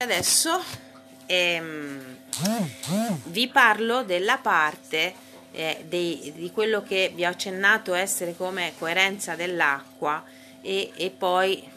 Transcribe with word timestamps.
Adesso 0.00 0.62
ehm, 1.26 2.18
vi 3.24 3.48
parlo 3.48 4.04
della 4.04 4.38
parte 4.38 5.12
eh, 5.50 5.84
dei, 5.88 6.32
di 6.36 6.52
quello 6.52 6.84
che 6.84 7.10
vi 7.12 7.24
ho 7.24 7.28
accennato 7.28 7.94
essere 7.94 8.36
come 8.36 8.74
coerenza 8.78 9.34
dell'acqua 9.34 10.22
e, 10.62 10.92
e 10.94 11.10
poi 11.10 11.68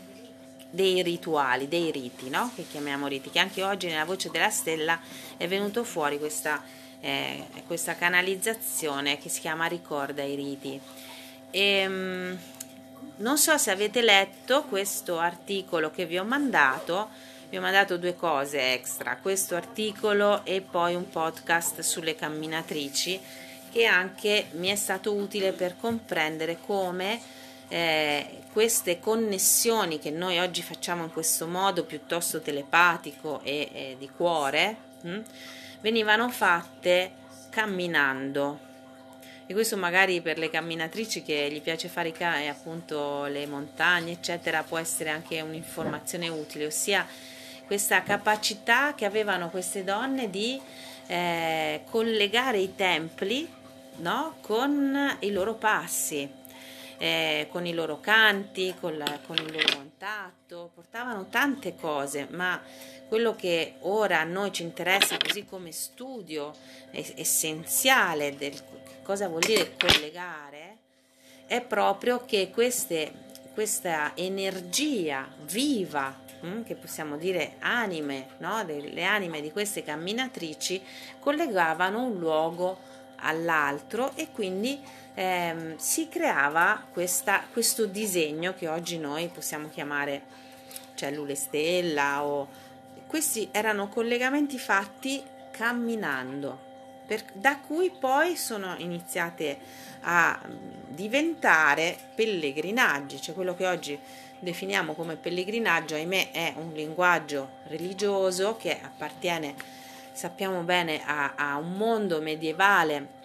dei 0.70 1.02
rituali, 1.02 1.68
dei 1.68 1.90
riti, 1.90 2.30
no? 2.30 2.52
che 2.54 2.68
chiamiamo 2.70 3.08
riti, 3.08 3.32
che 3.32 3.40
anche 3.40 3.64
oggi 3.64 3.88
nella 3.88 4.06
voce 4.06 4.30
della 4.30 4.52
stella 4.52 5.00
è 5.36 5.48
venuto 5.48 5.84
fuori 5.84 6.20
questa, 6.20 6.62
eh, 7.00 7.44
questa 7.66 7.96
canalizzazione 7.96 9.18
che 9.18 9.30
si 9.30 9.40
chiama 9.40 9.66
Ricorda 9.66 10.22
i 10.22 10.36
riti. 10.36 10.80
E, 11.50 11.60
ehm, 11.60 12.40
non 13.16 13.40
so 13.40 13.58
se 13.58 13.72
avete 13.72 14.04
letto 14.04 14.66
questo 14.66 15.18
articolo 15.18 15.90
che 15.90 16.06
vi 16.06 16.20
ho 16.20 16.24
mandato 16.24 17.10
vi 17.52 17.58
ho 17.58 17.62
mandato 17.62 17.98
due 17.98 18.16
cose 18.16 18.72
extra, 18.72 19.18
questo 19.18 19.58
articolo 19.58 20.46
e 20.46 20.62
poi 20.62 20.96
un 20.96 21.10
podcast 21.10 21.82
sulle 21.82 22.16
camminatrici 22.16 23.20
che 23.70 23.84
anche 23.84 24.48
mi 24.52 24.70
è 24.70 24.76
stato 24.76 25.14
utile 25.14 25.52
per 25.52 25.76
comprendere 25.78 26.60
come 26.66 27.20
eh, 27.68 28.44
queste 28.54 29.02
connessioni 29.02 30.00
che 30.00 30.12
noi 30.12 30.40
oggi 30.40 30.62
facciamo 30.62 31.04
in 31.04 31.12
questo 31.12 31.46
modo 31.46 31.84
piuttosto 31.84 32.40
telepatico 32.40 33.42
e, 33.44 33.70
e 33.74 33.96
di 34.00 34.10
cuore 34.10 34.78
mh, 35.02 35.10
hm, 35.10 35.24
venivano 35.82 36.30
fatte 36.30 37.12
camminando. 37.50 38.70
E 39.46 39.54
questo 39.54 39.76
magari 39.76 40.22
per 40.22 40.38
le 40.38 40.50
camminatrici 40.50 41.22
che 41.22 41.50
gli 41.52 41.62
piace 41.62 41.90
fare 41.90 42.14
appunto 42.48 43.26
le 43.26 43.46
montagne 43.46 44.14
eccetera 44.14 44.64
può 44.64 44.78
essere 44.78 45.10
anche 45.10 45.42
un'informazione 45.42 46.30
utile 46.30 46.68
ossia 46.68 47.06
questa 47.72 48.04
capacità 48.04 48.96
che 48.96 49.06
avevano 49.06 49.50
queste 49.50 49.86
donne 49.86 50.30
di 50.30 50.60
eh, 51.08 51.84
collegare 51.90 52.58
i 52.58 52.76
templi 52.76 53.50
no? 54.00 54.36
con 54.42 55.16
i 55.22 55.32
loro 55.32 55.54
passi, 55.54 56.30
eh, 56.98 57.48
con 57.50 57.66
i 57.66 57.72
loro 57.72 58.02
canti, 58.02 58.76
con, 58.78 58.98
la, 58.98 59.20
con, 59.26 59.38
il 59.38 59.54
loro 59.54 59.74
contatto, 59.74 60.72
portavano 60.76 61.28
tante 61.30 61.78
cose, 61.78 62.28
ma 62.32 62.62
quello 63.08 63.38
che 63.38 63.76
ora 63.84 64.20
a 64.20 64.26
noi 64.26 64.52
ci 64.52 64.64
interessa 64.64 65.16
così 65.16 65.46
come 65.46 65.72
studio 65.72 66.54
essenziale 66.92 68.36
del 68.36 68.54
cosa 69.02 69.30
vuol 69.30 69.44
dire 69.44 69.78
collegare 69.80 70.78
è 71.48 71.62
proprio 71.62 72.26
che 72.26 72.50
queste, 72.50 73.14
questa 73.54 74.12
energia 74.16 75.34
viva 75.44 76.21
Mm, 76.44 76.64
che 76.64 76.76
possiamo 76.76 77.18
dire 77.18 77.56
anime, 77.60 78.30
no? 78.38 78.64
le 78.66 79.04
anime 79.04 79.42
di 79.42 79.52
queste 79.52 79.84
camminatrici 79.84 80.82
collegavano 81.20 82.04
un 82.04 82.18
luogo 82.18 82.80
all'altro 83.18 84.14
e 84.16 84.30
quindi 84.32 84.82
ehm, 85.14 85.78
si 85.78 86.10
creava 86.10 86.84
questa, 86.92 87.44
questo 87.52 87.86
disegno 87.86 88.56
che 88.56 88.68
oggi 88.68 88.98
noi 88.98 89.28
possiamo 89.28 89.70
chiamare 89.70 90.24
cellule 90.96 91.36
stella 91.36 92.24
o 92.24 92.48
questi 93.06 93.50
erano 93.52 93.88
collegamenti 93.88 94.58
fatti 94.58 95.22
camminando 95.52 96.70
per, 97.06 97.24
da 97.34 97.58
cui 97.58 97.92
poi 97.92 98.36
sono 98.36 98.74
iniziate 98.78 99.60
a 100.02 100.40
diventare 100.88 101.98
pellegrinaggi, 102.16 103.22
cioè 103.22 103.36
quello 103.36 103.54
che 103.54 103.68
oggi 103.68 104.00
definiamo 104.42 104.94
come 104.94 105.16
pellegrinaggio, 105.16 105.96
ahimè 105.96 106.32
è 106.32 106.54
un 106.58 106.74
linguaggio 106.74 107.60
religioso 107.68 108.58
che 108.58 108.78
appartiene, 108.82 109.56
sappiamo 110.12 110.62
bene, 110.64 111.02
a, 111.06 111.34
a 111.36 111.58
un 111.58 111.74
mondo 111.78 112.20
medievale 112.20 113.20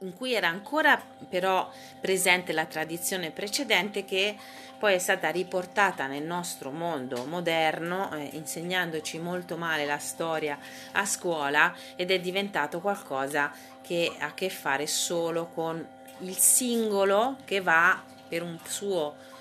in 0.00 0.14
cui 0.14 0.34
era 0.34 0.48
ancora 0.48 1.02
però 1.28 1.70
presente 2.00 2.52
la 2.52 2.66
tradizione 2.66 3.30
precedente 3.30 4.04
che 4.04 4.36
poi 4.78 4.94
è 4.94 4.98
stata 4.98 5.30
riportata 5.30 6.06
nel 6.06 6.22
nostro 6.22 6.70
mondo 6.70 7.24
moderno, 7.24 8.12
eh, 8.14 8.28
insegnandoci 8.32 9.18
molto 9.18 9.56
male 9.56 9.86
la 9.86 9.98
storia 9.98 10.58
a 10.92 11.06
scuola 11.06 11.74
ed 11.96 12.10
è 12.10 12.20
diventato 12.20 12.80
qualcosa 12.80 13.50
che 13.80 14.14
ha 14.18 14.26
a 14.26 14.34
che 14.34 14.50
fare 14.50 14.86
solo 14.86 15.46
con 15.54 15.86
il 16.20 16.36
singolo 16.36 17.36
che 17.44 17.60
va 17.60 18.02
per 18.28 18.42
un 18.42 18.58
suo 18.64 19.34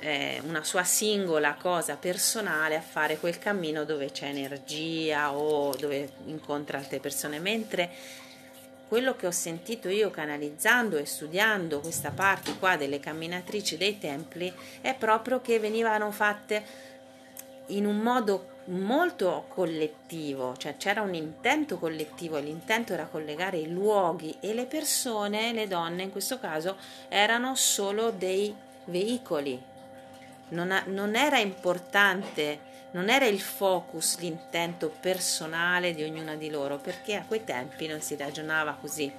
eh, 0.00 0.40
una 0.44 0.64
sua 0.64 0.82
singola 0.84 1.54
cosa 1.54 1.96
personale 1.96 2.76
a 2.76 2.80
fare 2.80 3.18
quel 3.18 3.38
cammino 3.38 3.84
dove 3.84 4.10
c'è 4.10 4.26
energia 4.26 5.32
o 5.32 5.74
dove 5.76 6.10
incontra 6.26 6.78
altre 6.78 6.98
persone, 6.98 7.38
mentre 7.38 7.90
quello 8.88 9.14
che 9.14 9.26
ho 9.26 9.30
sentito 9.30 9.88
io 9.88 10.10
canalizzando 10.10 10.96
e 10.96 11.06
studiando 11.06 11.78
questa 11.80 12.10
parte 12.10 12.58
qua 12.58 12.76
delle 12.76 12.98
camminatrici 12.98 13.76
dei 13.76 13.98
templi 13.98 14.52
è 14.80 14.94
proprio 14.94 15.40
che 15.40 15.60
venivano 15.60 16.10
fatte 16.10 16.88
in 17.66 17.86
un 17.86 17.98
modo 17.98 18.58
molto 18.64 19.44
collettivo, 19.48 20.56
cioè 20.56 20.76
c'era 20.76 21.02
un 21.02 21.14
intento 21.14 21.78
collettivo 21.78 22.36
e 22.36 22.42
l'intento 22.42 22.92
era 22.92 23.06
collegare 23.06 23.58
i 23.58 23.70
luoghi 23.70 24.36
e 24.40 24.54
le 24.54 24.66
persone, 24.66 25.52
le 25.52 25.68
donne 25.68 26.04
in 26.04 26.10
questo 26.10 26.38
caso, 26.38 26.76
erano 27.08 27.54
solo 27.54 28.10
dei 28.10 28.52
veicoli 28.86 29.69
non, 30.50 30.70
ha, 30.70 30.82
non 30.86 31.16
era 31.16 31.38
importante, 31.38 32.68
non 32.92 33.08
era 33.08 33.26
il 33.26 33.40
focus, 33.40 34.18
l'intento 34.18 34.92
personale 35.00 35.94
di 35.94 36.02
ognuna 36.02 36.34
di 36.36 36.50
loro, 36.50 36.78
perché 36.78 37.14
a 37.14 37.24
quei 37.26 37.44
tempi 37.44 37.86
non 37.86 38.00
si 38.00 38.16
ragionava 38.16 38.76
così. 38.80 39.12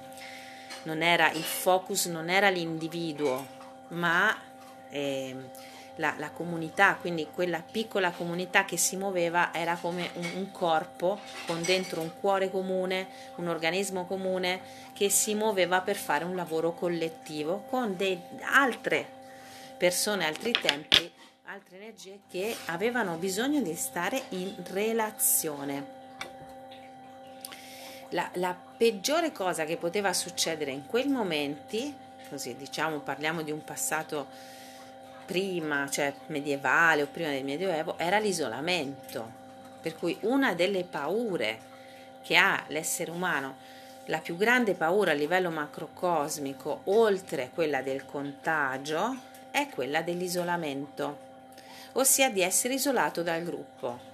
Non 0.84 1.02
era 1.02 1.30
il 1.30 1.42
focus, 1.42 2.06
non 2.06 2.28
era 2.28 2.48
l'individuo, 2.48 3.46
ma 3.88 4.36
eh, 4.90 5.34
la, 5.96 6.14
la, 6.18 6.30
comunità, 6.30 6.96
quindi 7.00 7.28
quella 7.32 7.62
piccola 7.62 8.10
comunità 8.10 8.64
che 8.64 8.76
si 8.76 8.96
muoveva 8.96 9.54
era 9.54 9.76
come 9.80 10.10
un, 10.14 10.28
un, 10.34 10.50
corpo 10.50 11.20
con 11.46 11.62
dentro 11.62 12.00
un 12.00 12.12
cuore 12.18 12.50
comune, 12.50 13.06
un 13.36 13.48
organismo 13.48 14.06
comune 14.06 14.60
che 14.92 15.08
si 15.08 15.34
muoveva 15.34 15.82
per 15.82 15.96
fare 15.96 16.24
un 16.24 16.34
lavoro 16.34 16.72
collettivo 16.72 17.64
con 17.68 17.96
de, 17.96 18.20
altre 18.40 19.06
persone, 19.76 20.26
altri 20.26 20.52
tempi 20.52 21.12
altre 21.46 21.76
energie 21.76 22.20
che 22.30 22.56
avevano 22.66 23.16
bisogno 23.16 23.60
di 23.60 23.74
stare 23.74 24.22
in 24.30 24.54
relazione. 24.68 26.00
La, 28.10 28.30
la, 28.34 28.56
peggiore 28.76 29.32
cosa 29.32 29.64
che 29.64 29.76
poteva 29.76 30.12
succedere 30.12 30.70
in 30.70 30.86
quei 30.86 31.08
momenti, 31.08 31.94
così 32.28 32.56
diciamo 32.56 33.00
parliamo 33.00 33.42
di 33.42 33.50
un 33.50 33.64
passato 33.64 34.26
prima, 35.26 35.88
cioè 35.90 36.14
medievale 36.26 37.02
o 37.02 37.06
prima 37.06 37.30
del 37.30 37.44
medioevo, 37.44 37.98
era 37.98 38.18
l'isolamento. 38.18 39.40
Per 39.80 39.96
cui 39.96 40.16
una 40.22 40.54
delle 40.54 40.84
paure 40.84 41.70
che 42.22 42.36
ha 42.36 42.62
l'essere 42.68 43.10
umano, 43.10 43.56
la 44.06 44.18
più 44.18 44.36
grande 44.36 44.74
paura 44.74 45.10
a 45.10 45.14
livello 45.14 45.50
macrocosmico, 45.50 46.82
oltre 46.84 47.50
quella 47.52 47.82
del 47.82 48.06
contagio, 48.06 49.16
è 49.50 49.68
quella 49.68 50.02
dell'isolamento 50.02 51.30
ossia 51.92 52.30
di 52.30 52.40
essere 52.40 52.74
isolato 52.74 53.22
dal 53.22 53.42
gruppo. 53.42 54.10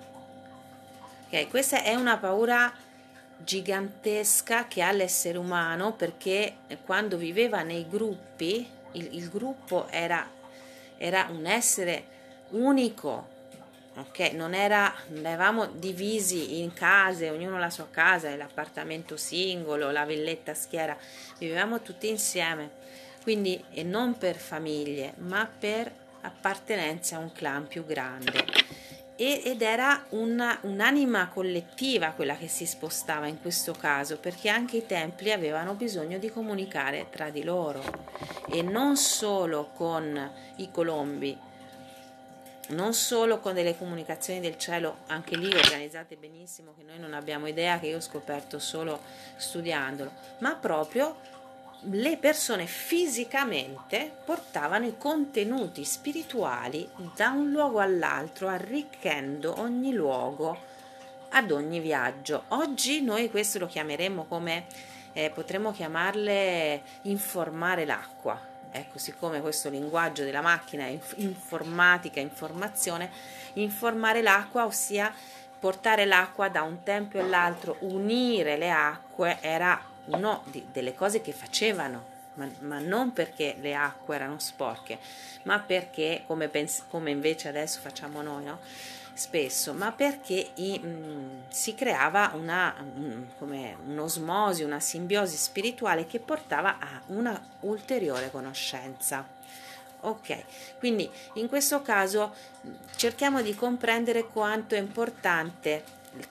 Okay, 1.27 1.49
questa 1.49 1.83
è 1.83 1.95
una 1.95 2.17
paura 2.17 2.73
gigantesca 3.37 4.67
che 4.67 4.83
ha 4.83 4.91
l'essere 4.91 5.39
umano 5.39 5.93
perché 5.93 6.57
quando 6.85 7.17
viveva 7.17 7.63
nei 7.63 7.87
gruppi, 7.89 8.69
il, 8.93 9.15
il 9.15 9.29
gruppo 9.29 9.87
era, 9.91 10.29
era, 10.97 11.29
un 11.31 11.47
essere 11.47 12.07
unico, 12.51 13.29
ok? 13.95 14.33
Non, 14.33 14.55
era, 14.55 14.93
non 15.09 15.27
eravamo 15.27 15.67
divisi 15.67 16.61
in 16.61 16.73
case, 16.73 17.31
ognuno 17.31 17.59
la 17.59 17.71
sua 17.71 17.89
casa, 17.91 18.35
l'appartamento 18.35 19.17
singolo, 19.17 19.91
la 19.91 20.05
villetta 20.05 20.55
schiera, 20.55 20.97
vivevamo 21.39 21.81
tutti 21.81 22.09
insieme, 22.09 22.71
quindi 23.23 23.63
e 23.71 23.83
non 23.83 24.17
per 24.19 24.37
famiglie, 24.37 25.13
ma 25.19 25.47
per 25.47 26.07
appartenenza 26.23 27.17
a 27.17 27.21
un 27.21 27.33
clan 27.33 27.67
più 27.67 27.85
grande. 27.85 28.45
Ed 29.17 29.63
era 29.63 30.05
una, 30.11 30.59
un'anima 30.63 31.29
collettiva 31.29 32.13
quella 32.13 32.37
che 32.37 32.47
si 32.47 32.67
spostava 32.67 33.27
in 33.27 33.41
questo 33.41 33.73
caso 33.73 34.19
perché 34.19 34.49
anche 34.49 34.77
i 34.77 34.87
templi 34.87 35.33
avevano 35.33 35.75
bisogno 35.75 36.19
di 36.19 36.31
comunicare 36.31 37.09
tra 37.11 37.31
di 37.31 37.43
loro. 37.43 37.83
E 38.49 38.63
non 38.63 38.97
solo 38.97 39.71
con 39.75 40.31
i 40.57 40.71
colombi 40.71 41.47
non 42.69 42.93
solo 42.93 43.39
con 43.39 43.55
delle 43.55 43.77
comunicazioni 43.77 44.41
del 44.41 44.59
cielo 44.59 44.99
anche 45.07 45.37
lì 45.37 45.55
organizzate 45.55 46.17
benissimo 46.17 46.75
che 46.77 46.85
noi 46.85 46.99
non 46.99 47.15
abbiamo 47.15 47.47
idea 47.47 47.79
che 47.79 47.87
io 47.87 47.97
ho 47.97 48.01
scoperto 48.01 48.59
solo 48.59 49.01
studiandolo 49.37 50.13
ma 50.39 50.55
proprio 50.55 51.17
le 51.83 52.17
persone 52.17 52.67
fisicamente 52.67 54.11
portavano 54.25 54.87
i 54.87 54.97
contenuti 54.99 55.85
spirituali 55.85 56.89
da 57.15 57.31
un 57.31 57.51
luogo 57.51 57.79
all'altro, 57.79 58.49
arricchendo 58.49 59.61
ogni 59.61 59.93
luogo 59.93 60.59
ad 61.31 61.51
ogni 61.51 61.79
viaggio. 61.79 62.45
Oggi 62.49 63.03
noi 63.03 63.31
questo 63.31 63.59
lo 63.59 63.67
chiameremo 63.67 64.25
come 64.25 64.67
eh, 65.13 65.31
potremmo 65.31 65.73
chiamarle 65.73 66.83
informare 67.03 67.85
l'acqua. 67.85 68.57
Ecco, 68.71 68.99
siccome 68.99 69.41
questo 69.41 69.71
linguaggio 69.71 70.25
della 70.25 70.43
macchina 70.43 70.85
è 70.85 70.99
informatica, 71.17 72.21
informazione, 72.21 73.11
informare 73.55 74.21
l'acqua, 74.21 74.67
ossia 74.67 75.13
portare 75.59 76.05
l'acqua 76.05 76.49
da 76.49 76.63
un 76.63 76.83
tempio 76.83 77.21
all'altro, 77.21 77.77
unire 77.81 78.57
le 78.57 78.71
acque, 78.71 79.39
era 79.41 79.88
una 80.11 80.41
delle 80.73 80.95
cose 80.95 81.21
che 81.21 81.33
facevano, 81.33 82.17
ma, 82.35 82.49
ma, 82.61 82.79
non 82.79 83.13
perché 83.13 83.57
le 83.61 83.75
acque 83.75 84.15
erano 84.15 84.39
sporche, 84.39 84.99
ma 85.43 85.59
perché, 85.61 86.25
come, 86.27 86.49
pens- 86.49 86.85
come 86.89 87.11
invece 87.11 87.49
adesso 87.49 87.81
facciamo 87.81 88.23
noi, 88.23 88.45
no? 88.45 88.59
spesso, 89.19 89.73
ma 89.75 89.91
perché 89.91 90.53
i, 90.55 90.79
mh, 90.79 91.49
si 91.49 91.75
creava 91.75 92.31
una, 92.35 92.73
um, 92.79 93.27
come 93.37 93.77
un'osmosi, 93.85 94.63
una 94.63 94.79
simbiosi 94.79 95.37
spirituale 95.37 96.07
che 96.07 96.21
portava 96.21 96.79
a 96.79 97.03
una 97.07 97.39
ulteriore 97.61 98.31
conoscenza. 98.31 99.27
Ok, 100.01 100.45
quindi 100.79 101.11
in 101.35 101.49
questo 101.49 101.83
caso 101.83 102.33
cerchiamo 102.95 103.43
di 103.43 103.57
comprendere 103.57 104.29
quanto 104.29 104.77
è 104.77 104.79
importante 104.79 105.83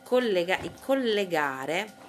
collega- 0.03 0.59
collegare 0.79 2.05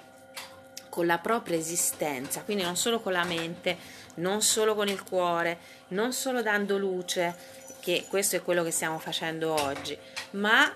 con 0.89 1.05
la 1.05 1.19
propria 1.19 1.57
esistenza, 1.57 2.41
quindi 2.41 2.63
non 2.63 2.75
solo 2.75 2.99
con 2.99 3.13
la 3.13 3.23
mente, 3.23 3.77
non 4.15 4.41
solo 4.41 4.75
con 4.75 4.87
il 4.87 5.03
cuore, 5.03 5.57
non 5.89 6.11
solo 6.13 6.41
dando 6.41 6.77
luce, 6.77 7.35
che 7.79 8.05
questo 8.09 8.35
è 8.35 8.41
quello 8.41 8.63
che 8.63 8.71
stiamo 8.71 8.99
facendo 8.99 9.53
oggi, 9.53 9.97
ma 10.31 10.71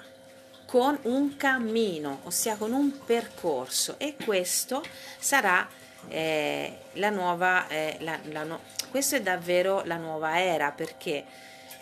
con 0.66 0.98
un 1.04 1.36
cammino, 1.36 2.22
ossia 2.24 2.56
con 2.56 2.72
un 2.72 3.04
percorso. 3.06 3.96
E 3.98 4.16
questo 4.24 4.84
sarà 5.20 5.68
eh, 6.08 6.78
la 6.94 7.10
nuova, 7.10 7.68
eh, 7.68 7.98
la, 8.00 8.18
la 8.32 8.44
no, 8.44 8.62
questo 8.90 9.16
è 9.16 9.22
davvero 9.22 9.84
la 9.86 9.98
nuova 9.98 10.42
era 10.42 10.72
perché 10.72 11.26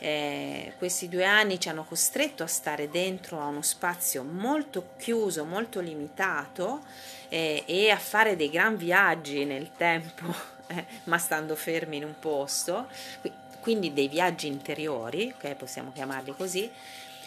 eh, 0.04 0.74
questi 0.80 1.08
due 1.08 1.26
anni 1.26 1.60
ci 1.60 1.70
hanno 1.70 1.84
costretto 1.84 2.42
a 2.42 2.48
stare 2.48 2.90
dentro 2.90 3.40
a 3.40 3.46
uno 3.46 3.62
spazio 3.62 4.24
molto 4.24 4.94
chiuso, 4.98 5.46
molto 5.46 5.80
limitato 5.80 6.82
eh, 7.30 7.64
e 7.68 7.92
a 7.92 7.98
fare 7.98 8.36
dei 8.36 8.50
gran 8.50 8.78
viaggi 8.78 9.46
nel 9.46 9.70
tempo, 9.78 10.26
eh, 10.68 10.86
ma 11.04 11.20
stando 11.20 11.56
fermi 11.56 11.98
in 11.98 12.06
un 12.06 12.16
posto, 12.18 12.88
quindi 13.60 13.94
dei 13.94 14.08
viaggi 14.08 14.48
interiori, 14.48 15.32
okay, 15.36 15.54
possiamo 15.54 15.92
chiamarli 15.92 16.34
così, 16.36 16.68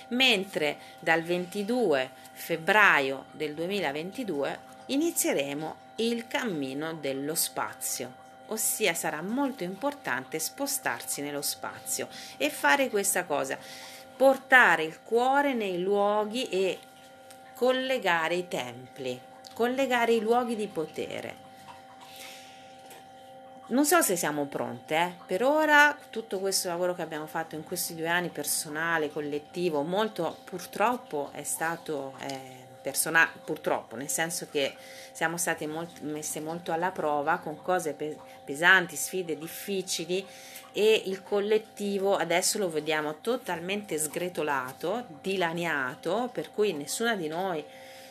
mentre 0.08 0.78
dal 0.98 1.22
22 1.22 2.10
febbraio 2.32 3.26
del 3.30 3.54
2022 3.54 4.58
inizieremo 4.86 5.76
il 5.96 6.26
cammino 6.26 6.92
dello 6.92 7.36
spazio 7.36 8.23
ossia 8.46 8.94
sarà 8.94 9.22
molto 9.22 9.64
importante 9.64 10.38
spostarsi 10.38 11.22
nello 11.22 11.42
spazio 11.42 12.08
e 12.36 12.50
fare 12.50 12.88
questa 12.90 13.24
cosa, 13.24 13.58
portare 14.16 14.84
il 14.84 15.00
cuore 15.02 15.54
nei 15.54 15.80
luoghi 15.80 16.48
e 16.48 16.78
collegare 17.54 18.34
i 18.34 18.48
templi, 18.48 19.20
collegare 19.54 20.12
i 20.12 20.20
luoghi 20.20 20.56
di 20.56 20.66
potere. 20.66 21.42
Non 23.66 23.86
so 23.86 24.02
se 24.02 24.14
siamo 24.14 24.44
pronte, 24.44 24.94
eh? 24.94 25.12
per 25.24 25.42
ora 25.42 25.96
tutto 26.10 26.38
questo 26.38 26.68
lavoro 26.68 26.94
che 26.94 27.00
abbiamo 27.00 27.26
fatto 27.26 27.54
in 27.54 27.64
questi 27.64 27.94
due 27.94 28.08
anni, 28.08 28.28
personale, 28.28 29.10
collettivo, 29.10 29.82
molto 29.82 30.36
purtroppo 30.44 31.30
è 31.32 31.42
stato 31.44 32.12
eh, 32.18 32.64
personale, 32.84 33.30
purtroppo, 33.42 33.96
nel 33.96 34.10
senso 34.10 34.46
che 34.50 34.74
siamo 35.10 35.38
state 35.38 35.66
molto, 35.66 36.02
messe 36.02 36.38
molto 36.40 36.70
alla 36.70 36.90
prova 36.90 37.38
con 37.38 37.62
cose 37.62 37.94
pe- 37.94 38.18
pesanti, 38.44 38.94
sfide 38.94 39.38
difficili 39.38 40.24
e 40.70 41.02
il 41.06 41.22
collettivo 41.22 42.14
adesso 42.14 42.58
lo 42.58 42.68
vediamo 42.68 43.20
totalmente 43.22 43.96
sgretolato, 43.96 45.06
dilaniato, 45.22 46.28
per 46.30 46.50
cui 46.50 46.74
nessuna 46.74 47.16
di 47.16 47.28
noi 47.28 47.64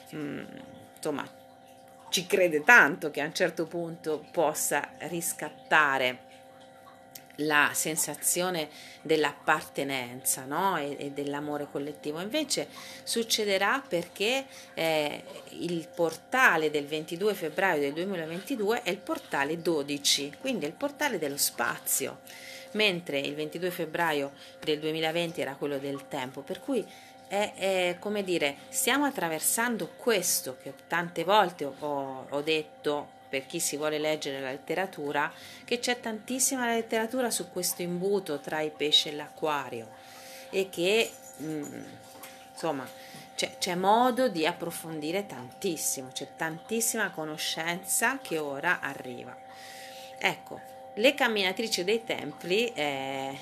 mh, 0.10 0.18
mm, 0.18 0.46
insomma 0.96 1.28
ci 2.10 2.26
crede 2.26 2.64
tanto 2.64 3.12
che 3.12 3.22
a 3.22 3.26
un 3.26 3.34
certo 3.34 3.66
punto 3.66 4.26
possa 4.32 4.90
riscattare 5.10 6.32
la 7.38 7.72
sensazione 7.74 8.70
dell'appartenenza 9.02 10.46
no? 10.46 10.78
e, 10.78 10.96
e, 11.00 11.12
dell'amore 11.12 11.68
collettivo. 11.72 12.20
Invece 12.20 12.68
succederà 13.04 13.84
perché 13.88 14.46
eh, 14.74 15.24
il 15.60 15.88
portale 15.94 16.70
del 16.70 16.86
22 16.86 17.34
febbraio 17.34 17.80
del 17.80 17.94
2022 17.94 18.84
è 18.84 18.90
il 18.90 18.98
portale 18.98 19.62
12, 19.62 20.38
quindi 20.40 20.66
è 20.66 20.68
il 20.68 20.76
portale 20.76 21.18
dello 21.18 21.38
spazio, 21.38 22.20
mentre 22.72 23.20
il 23.20 23.34
22 23.36 23.72
febbraio 23.72 24.32
del 24.64 24.80
2020 24.80 25.42
era 25.42 25.56
quello 25.56 25.78
del 25.78 26.08
tempo, 26.08 26.42
per 26.42 26.60
cui 26.60 26.86
è, 27.28 27.54
è, 27.56 27.98
come 28.00 28.24
dire, 28.24 28.58
stiamo 28.70 29.06
attraversando 29.06 29.90
questo 29.98 30.58
che 30.62 30.74
tante 30.88 31.24
volte 31.24 31.66
ho, 31.66 32.28
ho 32.30 32.42
detto 32.42 33.22
per 33.34 33.48
chi 33.48 33.60
si 33.60 33.78
vuole 33.78 33.98
leggere 33.98 34.40
la 34.40 34.52
letteratura, 34.52 35.34
che 35.66 35.80
c'è 35.80 36.00
tantissima 36.00 36.72
letteratura 36.72 37.32
su 37.32 37.50
questo 37.50 37.82
imbuto 37.82 38.40
tra 38.40 38.62
i 38.62 38.70
pesci 38.70 39.10
e 39.10 39.14
l'acquario 39.14 39.90
e 40.52 40.70
che 40.70 41.10
mh, 41.38 41.46
mm, 41.46 41.84
insomma 42.52 42.88
c'è, 43.34 43.58
c'è, 43.58 43.74
modo 43.74 44.28
di 44.28 44.46
approfondire 44.46 45.26
tantissimo, 45.26 46.10
c'è 46.14 46.28
tantissima 46.36 47.10
conoscenza 47.10 48.20
che 48.22 48.38
ora 48.38 48.80
arriva. 48.82 49.36
Ecco, 50.20 50.62
le 50.94 51.16
camminatrici 51.16 51.84
dei 51.84 52.04
templi 52.04 52.72
eh, 52.72 53.36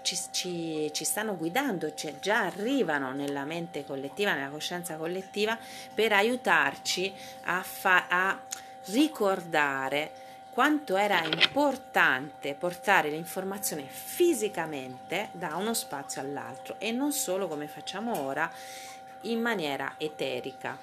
ci, 0.00 0.18
ci, 0.30 0.90
ci, 0.94 1.04
stanno 1.04 1.36
guidando, 1.36 1.92
cioè 1.92 2.18
già 2.20 2.46
arrivano 2.46 3.12
nella 3.12 3.44
mente 3.44 3.84
collettiva, 3.84 4.32
nella 4.32 4.48
coscienza 4.48 4.96
collettiva 4.96 5.58
per 5.92 6.14
aiutarci 6.14 7.12
a, 7.42 7.62
fa, 7.62 8.06
a 8.08 8.40
ricordare 8.86 10.24
quanto 10.50 10.96
era 10.96 11.22
importante 11.22 12.54
portare 12.54 13.10
l'informazione 13.10 13.84
fisicamente 13.86 15.28
da 15.32 15.56
uno 15.56 15.74
spazio 15.74 16.20
all'altro 16.20 16.76
e 16.78 16.92
non 16.92 17.12
solo 17.12 17.46
come 17.46 17.66
facciamo 17.66 18.20
ora 18.20 18.50
in 19.22 19.40
maniera 19.40 19.94
eterica. 19.98 20.78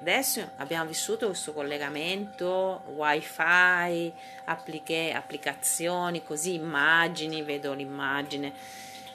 Adesso 0.00 0.50
abbiamo 0.58 0.86
vissuto 0.86 1.26
questo 1.26 1.52
collegamento 1.52 2.82
wifi, 2.94 4.12
appliche, 4.44 5.12
applicazioni, 5.12 6.22
così 6.22 6.54
immagini, 6.54 7.42
vedo 7.42 7.72
l'immagine 7.72 8.52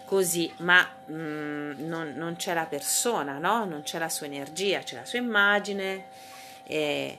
così, 0.03 0.53
ma 0.57 0.85
mm, 1.09 1.87
non, 1.87 2.13
non, 2.15 2.35
c'è 2.35 2.53
la 2.53 2.65
persona, 2.65 3.37
no? 3.37 3.63
non 3.63 3.83
c'è 3.83 3.97
la 3.97 4.09
sua 4.09 4.25
energia, 4.25 4.79
c'è 4.79 4.95
la 4.97 5.05
sua 5.05 5.19
immagine. 5.19 6.31
E 6.65 7.17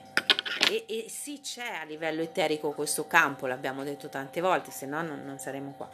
e, 0.69 0.85
e 0.87 1.05
sì 1.09 1.41
c'è 1.41 1.79
a 1.81 1.83
livello 1.83 2.21
eterico 2.21 2.71
questo 2.71 3.07
campo, 3.07 3.45
l'abbiamo 3.47 3.83
detto 3.83 4.09
tante 4.09 4.41
volte, 4.41 4.71
se 4.71 4.85
no 4.85 5.01
non, 5.01 5.23
non 5.23 5.37
saremo 5.37 5.73
qua. 5.75 5.89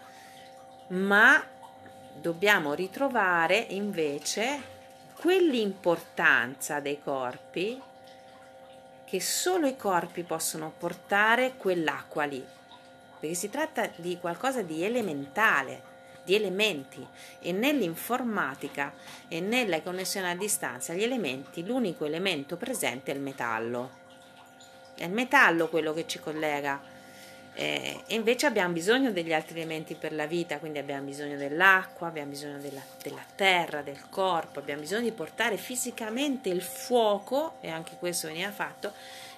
Ma 0.89 1.43
dobbiamo 2.13 2.74
ritrovare 2.74 3.58
invece 3.58 4.79
quell'importanza 5.20 6.79
dei 6.79 7.01
corpi 7.01 7.81
che 9.05 9.20
solo 9.20 9.67
i 9.67 9.75
corpi 9.75 10.24
possono 10.24 10.72
portare 10.77 11.55
quell'acqua 11.58 12.24
lì, 12.24 12.46
perché 13.20 13.36
si 13.36 13.50
tratta 13.50 13.89
di 13.96 14.17
qualcosa 14.20 14.62
di 14.62 14.84
elementale, 14.84 15.89
di 16.24 16.36
elementi 16.36 17.06
e 17.40 17.51
nell'informatica 17.51 18.94
e 19.28 19.40
nella 19.40 19.82
connessione 19.82 20.32
a 20.32 20.36
distanza 20.36 20.94
gli 20.94 21.04
elementi, 21.04 21.66
l'unico 21.66 22.06
elemento 22.06 22.58
presente 22.58 23.12
è 23.12 23.16
il 23.16 23.22
metallo 23.22 24.00
è 25.01 25.06
il 25.06 25.12
metallo 25.12 25.68
quello 25.68 25.94
che 25.94 26.06
ci 26.08 26.20
collega. 26.20 27.00
Eh, 27.54 28.04
e 28.08 28.16
invece 28.16 28.46
abbiamo 28.46 28.72
bisogno 28.72 29.12
degli 29.12 29.34
altri 29.34 29.60
elementi 29.60 29.96
per 29.96 30.13
la 30.13 30.25
vita, 30.25 30.58
quindi 30.60 30.80
abbiamo 30.80 31.06
bisogno 31.08 31.36
dell'acqua, 31.36 32.08
abbiamo 32.08 32.30
bisogno 32.30 32.60
della, 32.60 32.82
della, 33.01 33.25
terra, 33.36 33.82
del 33.82 34.08
corpo, 34.10 34.60
abbiamo 34.60 34.82
bisogno 34.82 35.01
di 35.01 35.12
portare 35.12 35.58
fisicamente 35.58 36.50
il 36.50 36.62
fuoco, 36.62 37.58
e 37.60 37.70
anche 37.70 37.98
questo 38.00 38.28
veniva 38.28 38.51
fatto, 38.51 38.94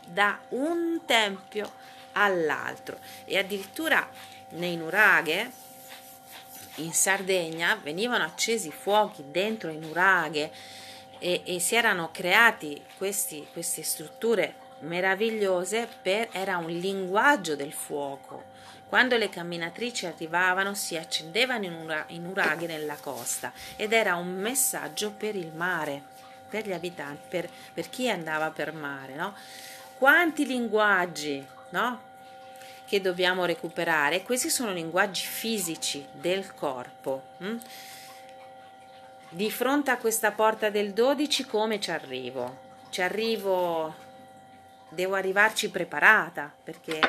da 0.05 0.39
un 0.49 1.01
tempio 1.05 1.71
all'altro. 2.11 2.99
E 3.25 3.37
addirittura 3.39 4.07
nei 4.49 4.75
nuraghe, 4.75 5.51
in 6.75 6.93
Sardegna, 6.93 7.79
venivano 7.81 8.23
accesi 8.23 8.71
fuochi 8.71 9.23
dentro 9.31 9.69
i 9.69 9.77
nuraghe 9.77 10.51
e, 11.19 11.41
e 11.45 11.59
si 11.59 11.75
erano 11.75 12.09
creati 12.11 12.81
questi, 12.97 13.47
queste 13.51 13.83
strutture 13.83 14.55
meravigliose 14.79 15.87
per, 16.01 16.29
era 16.31 16.57
un 16.57 16.69
linguaggio 16.69 17.55
del 17.55 17.73
fuoco. 17.73 18.51
Quando 18.87 19.17
le 19.17 19.29
camminatrici 19.29 20.05
arrivavano 20.05 20.73
si 20.75 20.97
accendevano 20.97 21.65
in, 21.65 21.73
ura, 21.73 22.03
in 22.09 22.25
uraghi 22.25 22.67
nella 22.67 22.95
costa 22.95 23.51
ed 23.75 23.91
era 23.91 24.15
un 24.15 24.35
messaggio 24.35 25.11
per 25.11 25.35
il 25.35 25.51
mare, 25.53 26.01
per 26.47 26.67
gli 26.67 26.73
abitanti, 26.73 27.21
per, 27.27 27.49
per 27.73 27.89
chi 27.89 28.09
andava 28.09 28.51
per 28.51 28.73
mare. 28.73 29.15
No? 29.15 29.33
Quanti 29.97 30.45
linguaggi 30.45 31.43
no? 31.73 32.11
Che 32.85 33.01
dobbiamo 33.01 33.45
recuperare? 33.45 34.23
Questi 34.23 34.49
sono 34.49 34.71
linguaggi 34.71 35.25
fisici 35.25 36.05
del 36.11 36.53
corpo. 36.53 37.23
Hm? 37.37 37.57
Di 39.29 39.49
fronte 39.49 39.91
a 39.91 39.97
questa 39.97 40.31
porta 40.31 40.69
del 40.69 40.93
12 40.93 41.45
come 41.45 41.79
ci 41.79 41.89
arrivo? 41.89 42.71
Ci 42.89 43.01
arrivo, 43.01 43.95
devo 44.89 45.15
arrivarci 45.15 45.69
preparata 45.69 46.53
perché 46.63 46.99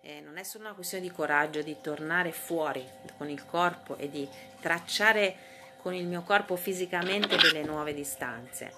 eh, 0.00 0.20
non 0.20 0.38
è 0.38 0.42
solo 0.42 0.64
una 0.64 0.74
questione 0.74 1.04
di 1.04 1.12
coraggio 1.12 1.62
di 1.62 1.76
tornare 1.80 2.32
fuori 2.32 2.84
con 3.16 3.28
il 3.28 3.44
corpo 3.44 3.96
e 3.96 4.10
di 4.10 4.26
tracciare 4.60 5.36
con 5.82 5.94
il 5.94 6.06
mio 6.06 6.22
corpo 6.22 6.56
fisicamente 6.56 7.36
delle 7.36 7.62
nuove 7.62 7.94
distanze, 7.94 8.72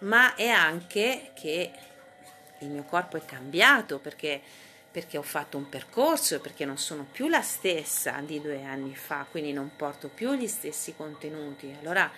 ma 0.00 0.34
è 0.34 0.48
anche 0.48 1.30
che 1.34 1.70
il 2.58 2.68
mio 2.68 2.82
corpo 2.82 3.16
è 3.16 3.24
cambiato 3.24 3.98
perché, 3.98 4.40
perché 4.90 5.18
ho 5.18 5.22
fatto 5.22 5.56
un 5.56 5.68
percorso 5.68 6.40
perché 6.40 6.64
non 6.64 6.78
sono 6.78 7.06
più 7.10 7.28
la 7.28 7.42
stessa 7.42 8.20
di 8.24 8.40
due 8.40 8.64
anni 8.64 8.94
fa, 8.94 9.26
quindi 9.30 9.52
non 9.52 9.72
porto 9.76 10.08
più 10.08 10.34
gli 10.34 10.46
stessi 10.46 10.94
contenuti. 10.96 11.74
Allora 11.78 12.10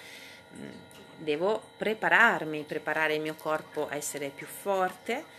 devo 1.16 1.62
prepararmi, 1.76 2.62
preparare 2.62 3.14
il 3.14 3.20
mio 3.20 3.34
corpo 3.34 3.88
a 3.88 3.96
essere 3.96 4.28
più 4.28 4.46
forte 4.46 5.38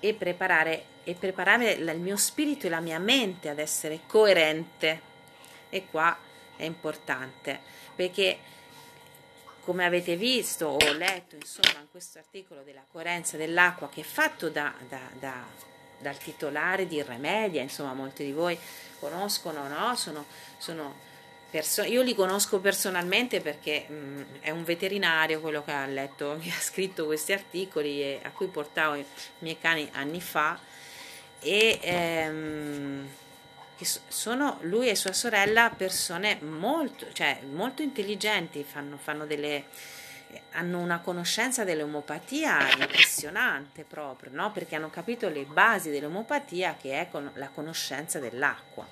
e 0.00 0.14
preparare, 0.14 0.84
e 1.04 1.14
preparare 1.14 1.72
il 1.72 1.98
mio 1.98 2.16
spirito 2.16 2.66
e 2.66 2.70
la 2.70 2.80
mia 2.80 2.98
mente 2.98 3.48
ad 3.48 3.58
essere 3.58 4.00
coerente. 4.06 5.12
E 5.70 5.86
qua 5.86 6.16
è 6.56 6.64
importante 6.64 7.60
perché 7.94 8.38
come 9.60 9.84
avete 9.84 10.16
visto 10.16 10.66
o 10.66 10.92
letto 10.92 11.36
insomma 11.36 11.80
in 11.80 11.88
questo 11.90 12.18
articolo 12.18 12.62
della 12.62 12.84
coerenza 12.90 13.36
dell'acqua 13.36 13.88
che 13.88 14.02
è 14.02 14.04
fatto 14.04 14.50
da, 14.50 14.74
da, 14.88 15.00
da, 15.18 15.42
dal 16.04 16.18
titolare 16.18 16.86
di 16.86 17.02
Remedia, 17.02 17.62
insomma 17.62 17.94
molti 17.94 18.24
di 18.24 18.32
voi 18.32 18.58
conoscono, 18.98 19.66
no? 19.66 19.96
sono, 19.96 20.26
sono 20.58 21.12
Perso- 21.54 21.84
io 21.84 22.02
li 22.02 22.16
conosco 22.16 22.58
personalmente 22.58 23.40
perché 23.40 23.86
mh, 23.86 23.94
mm, 23.94 24.22
è 24.40 24.50
un 24.50 24.64
veterinario 24.64 25.40
quello 25.40 25.62
che 25.62 25.70
ha 25.70 25.86
letto, 25.86 26.36
che 26.42 26.50
ha 26.50 26.60
scritto 26.60 27.06
questi 27.06 27.32
articoli 27.32 28.02
e 28.02 28.18
a 28.24 28.30
cui 28.30 28.48
portavo 28.48 28.96
i 28.96 29.04
miei 29.38 29.56
cani 29.60 29.88
anni 29.92 30.20
fa 30.20 30.58
e 31.38 31.78
ehm, 31.80 33.08
sono 34.08 34.58
lui 34.62 34.88
e 34.88 34.96
sua 34.96 35.12
sorella 35.12 35.70
persone 35.70 36.40
molto, 36.40 37.06
cioè, 37.12 37.38
molto 37.52 37.82
intelligenti, 37.82 38.64
fanno, 38.68 38.96
fanno 38.96 39.24
delle, 39.24 39.66
hanno 40.52 40.80
una 40.80 41.00
conoscenza 41.00 41.64
dell'omopatia 41.64 42.70
impressionante 42.78 43.84
proprio, 43.84 44.30
no? 44.32 44.52
perché 44.52 44.76
hanno 44.76 44.90
capito 44.90 45.28
le 45.28 45.44
basi 45.44 45.90
dell'omopatia 45.90 46.76
che 46.80 47.00
è 47.00 47.08
con 47.10 47.30
la 47.34 47.48
conoscenza 47.48 48.18
dell'acqua. 48.18 48.86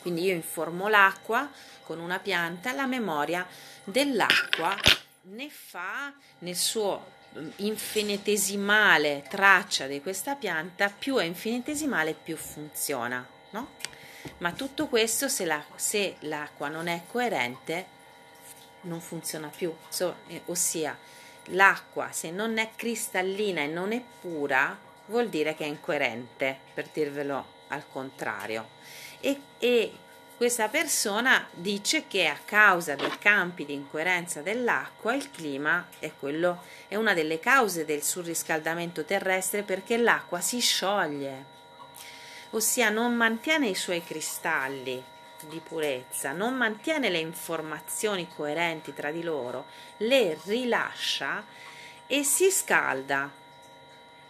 Quindi 0.00 0.24
io 0.24 0.32
informo 0.32 0.88
l'acqua 0.88 1.50
con 1.82 1.98
una 1.98 2.18
pianta, 2.18 2.72
la 2.72 2.86
memoria 2.86 3.46
dell'acqua 3.84 4.76
ne 5.22 5.50
fa 5.50 6.12
nel 6.38 6.56
suo 6.56 7.16
infinitesimale 7.56 9.24
traccia 9.28 9.86
di 9.86 10.00
questa 10.00 10.34
pianta, 10.34 10.88
più 10.88 11.16
è 11.16 11.24
infinitesimale 11.24 12.14
più 12.14 12.36
funziona, 12.36 13.26
no? 13.50 13.76
Ma 14.38 14.52
tutto 14.52 14.86
questo 14.86 15.28
se, 15.28 15.44
la, 15.44 15.62
se 15.76 16.16
l'acqua 16.20 16.68
non 16.68 16.86
è 16.88 17.02
coerente 17.06 17.96
non 18.88 19.00
funziona 19.00 19.50
più, 19.54 19.72
so, 19.88 20.16
eh, 20.26 20.42
ossia 20.46 20.96
l'acqua 21.52 22.10
se 22.10 22.30
non 22.30 22.58
è 22.58 22.70
cristallina 22.74 23.62
e 23.62 23.66
non 23.66 23.92
è 23.92 24.02
pura 24.20 24.76
vuol 25.06 25.28
dire 25.28 25.54
che 25.54 25.64
è 25.64 25.68
incoerente, 25.68 26.58
per 26.74 26.88
dirvelo 26.92 27.56
al 27.68 27.84
contrario. 27.90 28.68
E, 29.20 29.40
e 29.58 29.92
questa 30.36 30.68
persona 30.68 31.48
dice 31.52 32.06
che 32.06 32.26
a 32.26 32.38
causa 32.44 32.94
dei 32.94 33.18
campi 33.18 33.64
di 33.64 33.74
incoerenza 33.74 34.40
dell'acqua 34.40 35.14
il 35.14 35.30
clima 35.30 35.88
è, 35.98 36.12
quello, 36.18 36.62
è 36.86 36.94
una 36.94 37.14
delle 37.14 37.40
cause 37.40 37.84
del 37.84 38.02
surriscaldamento 38.02 39.04
terrestre 39.04 39.62
perché 39.62 39.96
l'acqua 39.96 40.40
si 40.40 40.60
scioglie, 40.60 41.56
ossia 42.50 42.90
non 42.90 43.14
mantiene 43.14 43.68
i 43.68 43.74
suoi 43.74 44.04
cristalli 44.04 45.02
di 45.46 45.60
purezza, 45.60 46.32
non 46.32 46.54
mantiene 46.54 47.10
le 47.10 47.18
informazioni 47.18 48.28
coerenti 48.28 48.92
tra 48.92 49.10
di 49.10 49.22
loro, 49.22 49.66
le 49.98 50.38
rilascia 50.44 51.44
e 52.06 52.24
si 52.24 52.50
scalda 52.50 53.30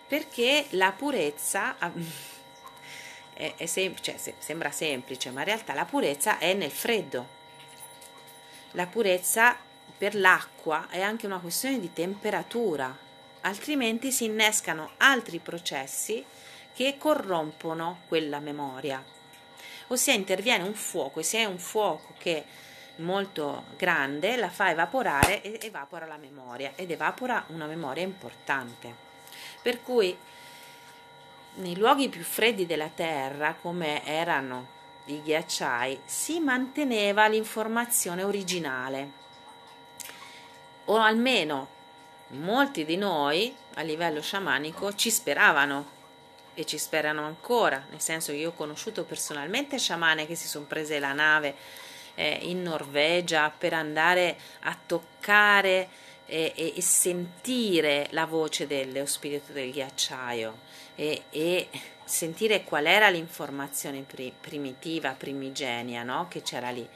perché 0.07 0.67
la 0.71 0.93
purezza 0.93 1.77
è, 3.35 3.55
è 3.57 3.67
sem- 3.67 3.95
cioè, 4.01 4.17
se- 4.17 4.35
sembra 4.39 4.71
semplice, 4.71 5.31
ma 5.31 5.41
in 5.41 5.47
realtà 5.47 5.75
la 5.75 5.85
purezza 5.85 6.39
è 6.39 6.55
nel 6.55 6.71
freddo. 6.71 7.37
La 8.73 8.87
purezza 8.87 9.57
per 9.97 10.15
l'acqua 10.15 10.89
è 10.89 11.01
anche 11.01 11.27
una 11.27 11.39
questione 11.39 11.79
di 11.79 11.93
temperatura, 11.93 12.97
altrimenti 13.43 14.11
si 14.11 14.25
innescano 14.25 14.93
altri 14.99 15.39
processi 15.39 16.25
che 16.75 16.97
corrompono 16.99 18.01
quella 18.09 18.39
memoria. 18.41 19.03
Ossia 19.89 20.13
interviene 20.13 20.65
un 20.65 20.75
fuoco 20.75 21.21
e 21.21 21.23
se 21.23 21.39
è 21.39 21.45
un 21.45 21.59
fuoco 21.59 22.15
che 22.19 22.37
è 22.37 22.45
molto 22.97 23.65
grande 23.77 24.37
la 24.37 24.51
fa 24.51 24.71
evaporare 24.71 25.43
e 25.43 25.59
evapora 25.63 26.07
la 26.07 26.17
memoria 26.17 26.73
ed 26.75 26.91
evapora 26.91 27.45
una 27.49 27.67
memoria 27.67 28.03
importante. 28.03 29.07
Per 29.63 29.83
cui 29.83 30.17
nei 31.55 31.77
luoghi 31.77 32.09
più 32.09 32.23
freddi 32.23 32.67
della 32.67 32.89
Terra, 32.89 33.55
come 33.61 34.05
erano 34.05 34.77
i 35.07 35.23
ghiacciai, 35.23 36.01
si 36.05 36.39
manteneva 36.39 37.27
l'informazione 37.27 38.23
originale. 38.23 39.11
O 40.87 40.97
almeno 40.99 41.77
molti 42.29 42.85
di 42.85 42.97
noi, 42.97 43.55
a 43.75 43.83
livello 43.83 44.21
sciamanico, 44.21 44.95
ci 44.95 45.11
speravano 45.11 45.97
e 46.59 46.67
ci 46.67 46.77
sperano 46.77 47.25
ancora, 47.25 47.87
nel 47.89 48.01
senso 48.01 48.33
che 48.33 48.39
io 48.39 48.49
ho 48.49 48.53
conosciuto 48.53 49.05
personalmente 49.05 49.79
sciamane 49.79 50.27
che 50.27 50.35
si 50.35 50.49
sono 50.49 50.65
prese 50.65 50.99
la 50.99 51.13
nave 51.13 51.55
eh, 52.17 52.37
in 52.43 52.63
Norvegia 52.63 53.49
per 53.57 53.75
andare 53.75 54.37
a 54.63 54.77
toccare 54.85 55.89
e, 56.27 56.53
e, 56.57 56.73
e 56.75 56.83
sentire 56.83 58.09
la 58.11 58.27
voce 58.27 58.67
dello 58.67 59.07
spirito 59.07 59.53
del 59.53 59.71
ghiacciaio 59.71 60.59
e, 60.97 61.23
e 61.31 61.69
sentire 62.03 62.65
qual 62.65 62.87
era 62.87 63.09
l'informazione 63.09 64.01
pri, 64.01 64.33
primitiva, 64.41 65.13
primigenia 65.13 66.03
no? 66.03 66.27
che 66.29 66.43
c'era 66.43 66.71
lì. 66.71 66.89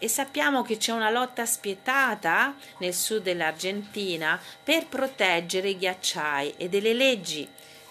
E 0.00 0.08
sappiamo 0.08 0.62
che 0.62 0.76
c'è 0.76 0.90
una 0.90 1.10
lotta 1.10 1.46
spietata 1.46 2.56
nel 2.78 2.94
sud 2.94 3.22
dell'Argentina 3.22 4.40
per 4.64 4.88
proteggere 4.88 5.68
i 5.68 5.78
ghiacciai 5.78 6.54
e 6.56 6.68
delle 6.68 6.94
leggi 6.94 7.48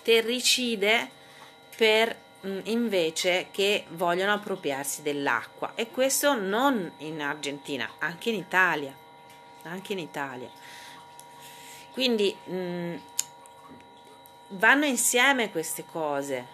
terricide 0.08 1.10
per 1.76 2.16
invece 2.64 3.48
che 3.52 3.84
vogliono 3.90 4.32
appropriarsi 4.32 5.02
dell'acqua 5.02 5.74
e 5.76 5.90
questo 5.92 6.34
non 6.34 6.94
in 7.00 7.22
Argentina, 7.22 7.96
anche 8.00 8.30
in 8.30 8.36
Italia, 8.36 8.96
anche 9.64 9.92
in 9.92 10.00
Italia. 10.00 10.50
Quindi 11.92 12.34
mh, 12.34 12.96
vanno 14.50 14.86
insieme 14.86 15.52
queste 15.52 15.84
cose, 15.84 16.46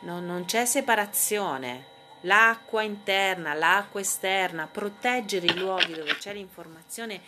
non, 0.00 0.24
non 0.24 0.46
c'è 0.46 0.64
separazione. 0.64 1.90
L'acqua 2.22 2.80
interna, 2.80 3.52
l'acqua 3.52 4.00
esterna, 4.00 4.66
proteggere 4.66 5.46
i 5.46 5.58
luoghi 5.58 5.92
dove 5.92 6.16
c'è 6.16 6.32
l'informazione 6.32 7.20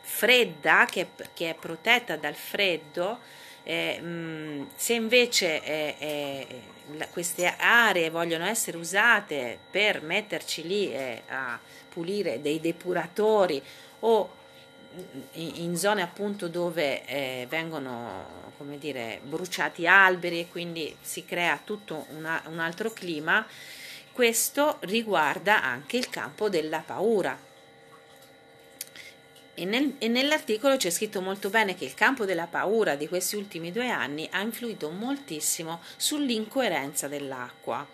fredda, 0.00 0.84
che, 0.90 1.08
che 1.32 1.50
è 1.50 1.54
protetta 1.54 2.16
dal 2.16 2.34
freddo, 2.34 3.40
eh, 3.64 4.00
mh, 4.00 4.68
se 4.74 4.94
invece 4.94 5.62
eh, 5.62 5.96
eh, 5.98 7.08
queste 7.10 7.54
aree 7.56 8.10
vogliono 8.10 8.44
essere 8.44 8.76
usate 8.76 9.58
per 9.70 10.02
metterci 10.02 10.66
lì 10.66 10.92
eh, 10.92 11.22
a 11.28 11.58
pulire 11.88 12.40
dei 12.40 12.60
depuratori 12.60 13.62
o 14.00 14.40
in 15.34 15.76
zone 15.76 16.02
appunto 16.02 16.48
dove 16.48 17.04
eh, 17.06 17.46
vengono 17.48 18.50
come 18.58 18.78
dire, 18.78 19.20
bruciati 19.24 19.86
alberi 19.86 20.40
e 20.40 20.48
quindi 20.48 20.94
si 21.00 21.24
crea 21.24 21.60
tutto 21.64 22.06
una, 22.10 22.42
un 22.46 22.58
altro 22.58 22.92
clima, 22.92 23.44
questo 24.12 24.76
riguarda 24.80 25.62
anche 25.62 25.96
il 25.96 26.08
campo 26.10 26.48
della 26.48 26.80
paura. 26.84 27.50
E, 29.54 29.64
nel, 29.64 29.96
e, 29.98 30.08
nell'articolo 30.08 30.76
c'è 30.76 30.90
scritto 30.90 31.20
molto 31.20 31.50
bene 31.50 31.74
che 31.74 31.84
il 31.84 31.94
campo 31.94 32.24
della 32.24 32.46
paura 32.46 32.94
di 32.94 33.06
questi 33.06 33.36
ultimi 33.36 33.70
due 33.70 33.90
anni 33.90 34.26
ha 34.30 34.40
influito 34.40 34.90
moltissimo 34.90 35.80
sull'incoerenza 35.96 37.06
dell'acqua. 37.06 37.86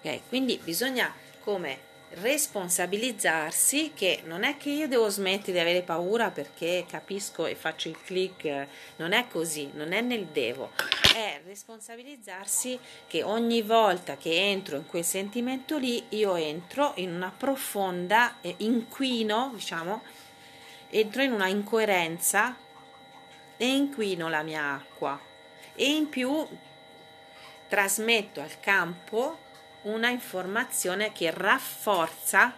Okay? 0.00 0.22
Quindi 0.28 0.60
bisogna 0.62 1.14
come 1.40 1.86
responsabilizzarsi 2.10 3.92
che 3.94 4.22
non 4.24 4.42
è 4.42 4.56
che 4.56 4.70
io 4.70 4.88
devo 4.88 5.08
smettere 5.08 5.52
di 5.52 5.58
avere 5.58 5.82
paura 5.82 6.30
perché 6.30 6.86
capisco 6.88 7.46
e 7.46 7.54
faccio 7.54 7.88
il 7.88 7.98
click, 8.02 8.66
non 8.96 9.12
è 9.12 9.26
così, 9.28 9.70
non 9.74 9.92
è 9.92 10.00
nel 10.00 10.26
devo, 10.26 10.70
è 11.14 11.40
responsabilizzarsi 11.44 12.78
che 13.06 13.22
ogni 13.22 13.62
volta 13.62 14.16
che 14.16 14.50
entro 14.50 14.76
in 14.76 14.86
quel 14.86 15.04
sentimento 15.04 15.76
lì 15.76 16.02
io 16.10 16.34
entro 16.36 16.92
in 16.96 17.14
una 17.14 17.32
profonda 17.36 18.36
inquino, 18.58 19.52
diciamo, 19.54 20.02
entro 20.90 21.22
in 21.22 21.32
una 21.32 21.48
incoerenza 21.48 22.56
e 23.56 23.66
inquino 23.66 24.28
la 24.28 24.42
mia 24.42 24.74
acqua 24.74 25.20
e 25.74 25.84
in 25.84 26.08
più 26.08 26.46
trasmetto 27.68 28.40
al 28.40 28.60
campo 28.60 29.46
una 29.82 30.08
informazione 30.08 31.12
che 31.12 31.30
rafforza 31.30 32.56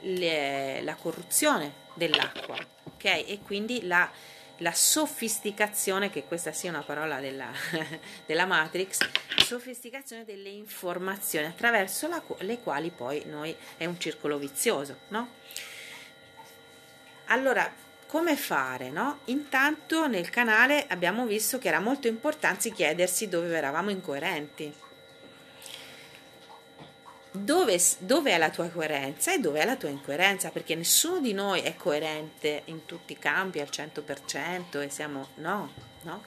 le, 0.00 0.80
la 0.82 0.94
corruzione 0.94 1.80
dell'acqua, 1.94 2.56
ok? 2.84 3.04
E 3.04 3.40
quindi 3.44 3.86
la, 3.86 4.10
la, 4.58 4.72
sofisticazione, 4.72 6.10
che 6.10 6.24
questa 6.24 6.52
sia 6.52 6.70
una 6.70 6.82
parola 6.82 7.20
della, 7.20 7.50
della 8.24 8.46
Matrix, 8.46 8.98
sofisticazione 9.44 10.24
delle 10.24 10.48
informazioni 10.48 11.46
attraverso 11.46 12.08
la, 12.08 12.22
le 12.38 12.60
quali 12.60 12.90
poi 12.90 13.24
noi 13.26 13.54
è 13.76 13.84
un 13.84 13.98
circolo 14.00 14.38
vizioso, 14.38 15.00
no? 15.08 15.40
Allora, 17.32 17.70
come 18.06 18.36
fare, 18.36 18.90
no? 18.90 19.20
Intanto 19.26 20.06
nel 20.06 20.28
canale 20.28 20.86
abbiamo 20.88 21.24
visto 21.24 21.58
che 21.58 21.68
era 21.68 21.80
molto 21.80 22.06
importante 22.06 22.70
chiedersi 22.70 23.28
dove 23.28 23.56
eravamo 23.56 23.90
incoerenti 23.90 24.72
dove, 27.32 27.80
dove, 27.98 28.32
è 28.32 28.38
la 28.38 28.50
tua 28.50 28.68
coerenza 28.68 29.32
e 29.32 29.38
dove 29.38 29.60
è 29.60 29.64
la 29.64 29.76
tua 29.76 29.88
incoerenza, 29.88 30.50
perché 30.50 30.74
nessuno 30.74 31.20
di 31.20 31.32
noi 31.32 31.62
è 31.62 31.74
coerente 31.76 32.62
in 32.66 32.84
tutti 32.84 33.12
i 33.12 33.18
campi 33.18 33.60
al 33.60 33.68
100% 33.70 34.82
e 34.82 34.90
siamo 34.90 35.28
no, 35.36 35.72
no? 36.02 36.22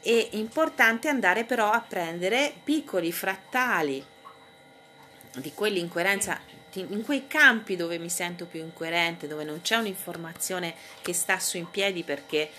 È 0.00 0.28
importante 0.32 1.08
andare 1.08 1.44
però 1.44 1.70
a 1.70 1.80
prendere 1.80 2.54
piccoli 2.62 3.10
frattali 3.10 4.04
di 5.36 5.52
quell'incoerenza, 5.52 6.40
in 6.74 7.02
quei 7.04 7.26
campi 7.26 7.76
dove 7.76 7.98
mi 7.98 8.08
sento 8.08 8.46
più 8.46 8.60
incoerente, 8.60 9.26
dove 9.28 9.44
non 9.44 9.60
c'è 9.60 9.76
un'informazione 9.76 10.74
che 11.02 11.12
sta 11.12 11.38
su 11.38 11.56
in 11.56 11.70
piedi 11.70 12.02
perché 12.02 12.50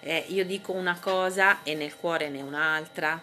eh, 0.00 0.24
io 0.28 0.44
dico 0.44 0.72
una 0.72 0.98
cosa 0.98 1.62
e 1.62 1.74
nel 1.74 1.96
cuore 1.96 2.28
ne 2.28 2.40
un'altra, 2.40 3.20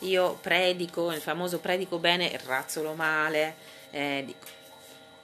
io 0.00 0.34
predico, 0.40 1.12
il 1.12 1.20
famoso 1.20 1.58
predico 1.58 1.98
bene 1.98 2.32
e 2.32 2.40
razzolo 2.44 2.94
male, 2.94 3.56
eh, 3.90 4.34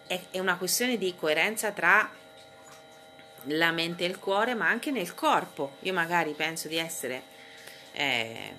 è, 0.07 0.21
è 0.31 0.39
una 0.39 0.57
questione 0.57 0.99
di 0.99 1.15
coerenza 1.17 1.71
tra 1.71 2.11
la 3.45 3.71
mente 3.71 4.05
e 4.05 4.09
il 4.09 4.19
cuore, 4.19 4.55
ma 4.55 4.69
anche 4.69 4.91
nel 4.91 5.15
corpo. 5.15 5.77
Io 5.81 5.93
magari 5.93 6.33
penso 6.33 6.69
di 6.69 6.77
essere 6.77 7.23
eh, 7.93 8.55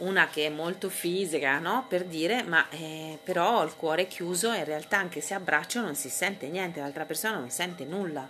una 0.00 0.28
che 0.28 0.46
è 0.46 0.48
molto 0.48 0.88
fisica, 0.88 1.58
no? 1.58 1.86
Per 1.88 2.04
dire, 2.04 2.42
ma 2.42 2.68
eh, 2.70 3.18
però 3.22 3.64
il 3.64 3.74
cuore 3.76 4.06
chiuso 4.06 4.52
e 4.52 4.58
in 4.58 4.64
realtà 4.64 4.98
anche 4.98 5.20
se 5.20 5.34
abbraccio 5.34 5.80
non 5.80 5.94
si 5.94 6.08
sente 6.08 6.48
niente, 6.48 6.80
l'altra 6.80 7.04
persona 7.04 7.38
non 7.38 7.50
sente 7.50 7.84
nulla. 7.84 8.28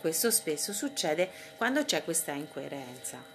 Questo 0.00 0.30
spesso 0.30 0.72
succede 0.72 1.30
quando 1.56 1.84
c'è 1.84 2.02
questa 2.02 2.32
incoerenza 2.32 3.32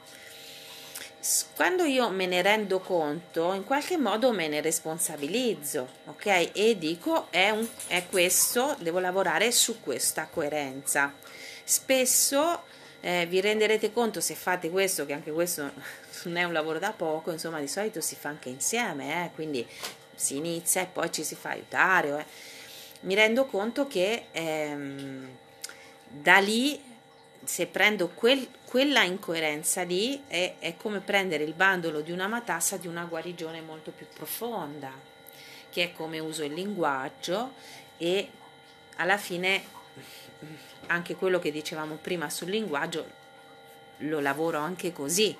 quando 1.55 1.83
io 1.83 2.09
me 2.09 2.25
ne 2.25 2.41
rendo 2.41 2.79
conto, 2.79 3.53
in 3.53 3.65
qualche 3.65 3.97
modo 3.97 4.31
me 4.31 4.47
ne 4.47 4.61
responsabilizzo, 4.61 5.87
ok? 6.05 6.51
E 6.53 6.77
dico 6.77 7.27
è, 7.31 7.49
un, 7.49 7.67
è 7.87 8.05
questo, 8.09 8.75
devo 8.79 8.99
lavorare 8.99 9.51
su 9.51 9.81
questa 9.81 10.27
coerenza. 10.31 11.13
Spesso 11.63 12.63
eh, 13.01 13.25
vi 13.27 13.41
renderete 13.41 13.91
conto 13.91 14.21
se 14.21 14.33
fate 14.33 14.69
questo, 14.69 15.05
che 15.05 15.13
anche 15.13 15.31
questo 15.31 15.71
non 16.23 16.37
è 16.37 16.43
un 16.43 16.53
lavoro 16.53 16.79
da 16.79 16.91
poco, 16.91 17.31
insomma 17.31 17.59
di 17.59 17.67
solito 17.67 18.01
si 18.01 18.15
fa 18.15 18.29
anche 18.29 18.49
insieme, 18.49 19.25
eh? 19.25 19.31
quindi 19.35 19.65
si 20.15 20.35
inizia 20.35 20.81
e 20.81 20.87
poi 20.87 21.11
ci 21.11 21.23
si 21.23 21.35
fa 21.35 21.49
aiutare. 21.49 22.19
Eh. 22.19 22.25
Mi 23.01 23.13
rendo 23.13 23.45
conto 23.45 23.87
che 23.87 24.25
ehm, 24.31 25.29
da 26.07 26.37
lì 26.37 26.81
se 27.43 27.67
prendo 27.67 28.09
quel, 28.09 28.49
quella 28.65 29.03
incoerenza 29.03 29.83
lì 29.83 30.21
è, 30.27 30.55
è, 30.59 30.75
come 30.75 30.99
prendere 30.99 31.45
il 31.45 31.53
bandolo 31.53 32.01
di 32.01 32.11
una 32.11 32.27
matassa 32.27 32.75
di 32.75 32.87
una 32.87 33.05
guarigione 33.05 33.61
molto 33.61 33.91
più 33.91 34.05
profonda, 34.13 34.91
che 35.69 35.83
è 35.83 35.93
come 35.93 36.19
uso 36.19 36.43
il 36.43 36.53
linguaggio 36.53 37.53
e 37.97 38.29
alla 38.97 39.17
fine 39.17 39.63
anche 40.87 41.15
quello 41.15 41.39
che 41.39 41.51
dicevamo 41.51 41.95
prima 41.95 42.29
sul 42.29 42.49
linguaggio 42.49 43.25
lo 44.01 44.19
lavoro 44.19 44.59
anche 44.59 44.91
così, 44.91 45.35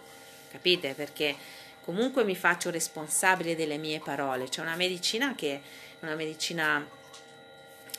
capite? 0.52 0.94
Perché 0.94 1.36
comunque 1.84 2.24
mi 2.24 2.36
faccio 2.36 2.70
responsabile 2.70 3.56
delle 3.56 3.78
mie 3.78 4.00
parole. 4.00 4.50
C'è 4.50 4.62
una 4.62 4.76
medicina 4.76 5.36
che 5.36 5.54
è 5.54 5.62
una 6.06 6.16
medicina 6.16 6.86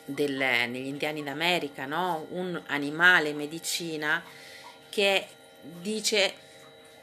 del, 0.04 0.32
negli 0.34 0.87
indiani 0.87 1.22
d'America, 1.22 1.84
no? 1.87 2.26
un 2.30 2.61
animale 2.66 3.32
medicina 3.32 4.22
che 4.88 5.26
dice 5.61 6.34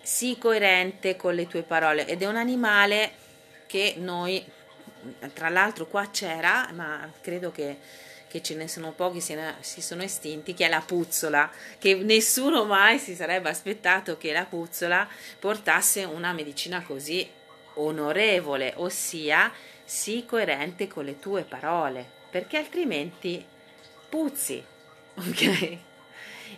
sii 0.01 0.37
coerente 0.37 1.15
con 1.15 1.33
le 1.33 1.47
tue 1.47 1.63
parole 1.63 2.07
ed 2.07 2.21
è 2.21 2.27
un 2.27 2.35
animale 2.35 3.23
che 3.65 3.95
noi, 3.97 4.43
tra 5.33 5.49
l'altro 5.49 5.87
qua 5.87 6.09
c'era, 6.09 6.69
ma 6.73 7.11
credo 7.21 7.51
che, 7.51 7.77
che 8.27 8.41
ce 8.41 8.55
ne 8.55 8.67
sono 8.67 8.91
pochi, 8.91 9.21
si, 9.21 9.81
sono 9.81 10.03
estinti, 10.03 10.53
che 10.53 10.65
è 10.65 10.69
la 10.69 10.83
puzzola, 10.85 11.49
che 11.77 11.95
nessuno 11.95 12.65
mai 12.65 12.99
si 12.99 13.15
sarebbe 13.15 13.49
aspettato 13.49 14.17
che 14.17 14.31
la 14.31 14.45
puzzola 14.45 15.07
portasse 15.39 16.03
una 16.03 16.33
medicina 16.33 16.81
così 16.81 17.27
onorevole, 17.75 18.73
ossia 18.77 19.51
sii 19.83 20.25
coerente 20.25 20.87
con 20.87 21.05
le 21.05 21.19
tue 21.19 21.43
parole 21.43 22.15
perché 22.35 22.57
altrimenti 22.57 23.45
puzzi, 24.09 24.61
ok? 25.15 25.77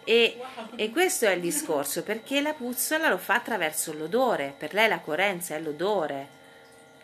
E, 0.04 0.42
e, 0.76 0.90
questo 0.90 1.28
è 1.28 1.34
il 1.34 1.40
discorso, 1.40 2.02
perché 2.02 2.42
la 2.42 2.54
puzzola 2.54 3.10
lo 3.10 3.20
fa 3.20 3.36
attraverso 3.36 3.94
l'odore, 3.94 4.56
per 4.58 4.74
lei 4.74 4.88
la 4.88 4.98
coerenza 4.98 5.54
è 5.54 5.60
l'odore, 5.60 6.30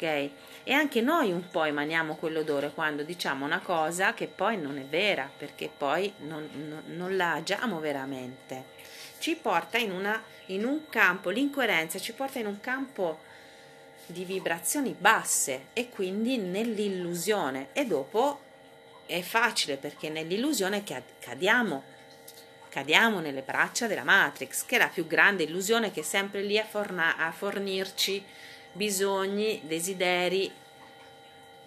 E 0.08 0.72
anche 0.72 1.02
noi 1.02 1.32
un 1.32 1.50
po' 1.50 1.63
emaniamo 1.63 2.16
quell'odore 2.16 2.72
quando 2.74 3.04
diciamo 3.04 3.46
una 3.46 3.60
cosa 3.60 4.13
che 4.13 4.28
poi 4.28 4.58
non 4.58 4.78
è 4.78 4.84
vera, 4.84 5.30
perché 5.36 5.70
poi 5.76 6.13
non, 6.20 6.50
non, 6.54 6.84
non 6.88 7.16
la 7.16 7.34
agiamo 7.34 7.80
veramente. 7.80 8.72
Ci 9.20 9.36
porta 9.36 9.78
in, 9.78 9.92
una, 9.92 10.22
in 10.48 10.66
un 10.66 10.89
campo, 10.89 11.30
l'incoerenza 11.30 12.00
ci 12.00 12.13
porta 12.13 12.39
in 12.39 12.48
un 12.48 12.60
campo 12.60 13.20
di 14.06 14.26
vibrazioni 14.26 14.96
basse 14.98 15.68
e 15.74 15.89
quindi 15.89 16.38
nell'illusione. 16.38 17.70
E 17.74 17.86
dopo 17.86 18.39
è 19.06 19.22
facile 19.22 19.78
perché 19.78 20.10
nell'illusione 20.10 20.84
cadiamo, 21.20 21.84
cadiamo 22.70 23.20
nelle 23.20 23.42
braccia 23.42 23.88
della 23.88 24.04
Matrix, 24.04 24.66
che 24.66 24.76
è 24.76 24.80
la 24.80 24.88
più 24.88 25.08
grande 25.08 25.44
illusione 25.44 25.92
che 25.92 26.02
è 26.02 26.04
sempre 26.04 26.42
lì 26.42 26.58
a, 26.58 26.66
forna, 26.66 27.18
a 27.18 27.32
fornirci 27.32 28.24
bisogni, 28.74 29.62
desideri 29.64 30.52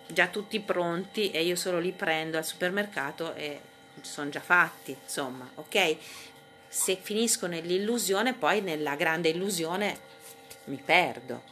già 0.09 0.29
tutti 0.29 0.61
pronti 0.61 1.31
e 1.31 1.43
io 1.43 1.57
solo 1.57 1.79
li 1.79 1.93
prendo 1.93 2.37
al 2.37 2.45
supermercato 2.45 3.35
e 3.35 3.61
sono 4.03 4.29
già 4.29 4.41
fatti, 4.41 4.97
insomma, 5.03 5.51
ok? 5.55 5.97
Se 6.69 6.99
finisco 7.01 7.47
nell'illusione, 7.47 8.35
poi 8.35 8.61
nella 8.61 8.95
grande 8.95 9.31
illusione 9.31 9.99
mi 10.65 10.81
perdo. 10.85 11.43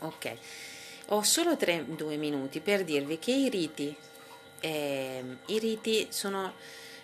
Ok, 0.00 0.36
ho 1.08 1.22
solo 1.22 1.52
3-2 1.52 2.16
minuti 2.16 2.60
per 2.60 2.84
dirvi 2.84 3.18
che 3.18 3.32
i 3.32 3.48
riti 3.48 3.96
eh, 4.60 5.24
i 5.46 5.58
riti 5.58 6.06
sono, 6.10 6.54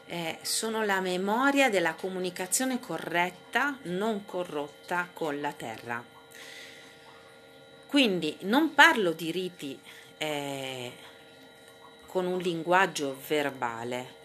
eh, 0.07 0.39
sono 0.43 0.85
la 0.85 1.01
memoria 1.01 1.69
della 1.69 1.95
comunicazione 1.95 2.79
corretta, 2.79 3.79
non 3.83 4.25
corrotta 4.25 5.09
con 5.13 5.41
la 5.41 5.53
terra. 5.53 6.16
Quindi 7.87 8.37
non 8.41 8.75
parlo 8.75 9.13
di 9.13 9.31
riti 9.31 9.79
eh, 10.19 10.93
con 12.07 12.27
un 12.27 12.39
linguaggio 12.39 13.17
verbale, 13.27 14.17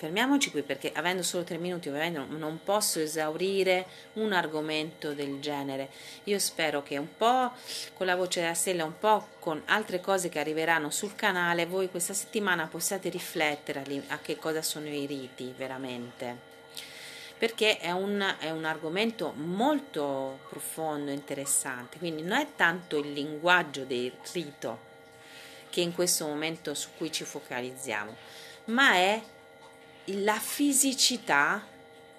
fermiamoci 0.00 0.50
qui 0.50 0.62
perché 0.62 0.92
avendo 0.94 1.22
solo 1.22 1.44
tre 1.44 1.58
minuti 1.58 1.90
ovviamente 1.90 2.34
non 2.34 2.60
posso 2.64 3.00
esaurire 3.00 3.86
un 4.14 4.32
argomento 4.32 5.12
del 5.12 5.40
genere. 5.40 5.90
Io 6.24 6.38
spero 6.38 6.82
che 6.82 6.96
un 6.96 7.16
po' 7.18 7.52
con 7.92 8.06
la 8.06 8.16
voce 8.16 8.40
della 8.40 8.54
stella, 8.54 8.84
un 8.84 8.98
po' 8.98 9.28
con 9.38 9.60
altre 9.66 10.00
cose 10.00 10.30
che 10.30 10.38
arriveranno 10.38 10.88
sul 10.90 11.14
canale, 11.14 11.66
voi 11.66 11.90
questa 11.90 12.14
settimana 12.14 12.66
possiate 12.66 13.10
riflettere 13.10 13.84
a 14.06 14.18
che 14.20 14.36
cosa 14.38 14.62
sono 14.62 14.86
i 14.86 15.04
riti 15.04 15.52
veramente. 15.54 16.59
Perché 17.40 17.78
è 17.78 17.90
un, 17.90 18.36
è 18.38 18.50
un 18.50 18.66
argomento 18.66 19.32
molto 19.34 20.40
profondo, 20.50 21.10
interessante. 21.10 21.96
Quindi 21.96 22.20
non 22.20 22.38
è 22.38 22.48
tanto 22.54 22.98
il 22.98 23.14
linguaggio 23.14 23.84
del 23.84 24.12
rito 24.32 24.88
che 25.70 25.80
in 25.80 25.94
questo 25.94 26.26
momento 26.26 26.74
su 26.74 26.90
cui 26.98 27.10
ci 27.10 27.24
focalizziamo, 27.24 28.14
ma 28.66 28.92
è 28.92 29.22
la 30.04 30.38
fisicità 30.38 31.64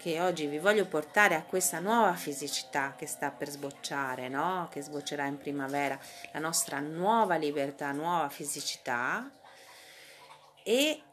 che 0.01 0.19
oggi 0.19 0.47
vi 0.47 0.57
voglio 0.57 0.87
portare 0.87 1.35
a 1.35 1.43
questa 1.43 1.77
nuova 1.77 2.13
fisicità 2.13 2.95
che 2.97 3.05
sta 3.05 3.29
per 3.29 3.49
sbocciare, 3.49 4.27
no? 4.27 4.67
che 4.71 4.81
sboccerà 4.81 5.27
in 5.27 5.37
primavera, 5.37 5.99
la 6.33 6.39
nostra 6.39 6.79
nuova 6.79 7.35
libertà, 7.35 7.91
nuova 7.91 8.27
fisicità 8.29 9.29
e 10.63 11.03